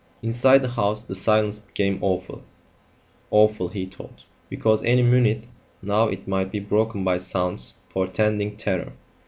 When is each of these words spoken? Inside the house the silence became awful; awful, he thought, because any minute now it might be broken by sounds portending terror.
Inside 0.23 0.63
the 0.63 0.69
house 0.69 1.03
the 1.03 1.13
silence 1.13 1.59
became 1.59 1.99
awful; 2.01 2.41
awful, 3.29 3.67
he 3.67 3.85
thought, 3.85 4.23
because 4.49 4.83
any 4.83 5.03
minute 5.03 5.45
now 5.79 6.07
it 6.07 6.27
might 6.27 6.51
be 6.51 6.59
broken 6.59 7.03
by 7.03 7.19
sounds 7.19 7.75
portending 7.89 8.57
terror. 8.57 8.93